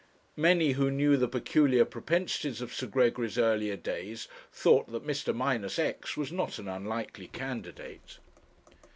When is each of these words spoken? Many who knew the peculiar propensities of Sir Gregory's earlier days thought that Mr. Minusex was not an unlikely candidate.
Many 0.35 0.71
who 0.71 0.89
knew 0.89 1.15
the 1.15 1.27
peculiar 1.27 1.85
propensities 1.85 2.59
of 2.59 2.73
Sir 2.73 2.87
Gregory's 2.87 3.37
earlier 3.37 3.75
days 3.75 4.27
thought 4.51 4.91
that 4.91 5.05
Mr. 5.05 5.31
Minusex 5.31 6.17
was 6.17 6.31
not 6.31 6.57
an 6.57 6.67
unlikely 6.67 7.27
candidate. 7.27 8.17